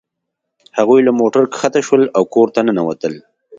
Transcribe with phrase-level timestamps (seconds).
[0.77, 3.13] هغوی له موټر ښکته شول او کور ته ننوتل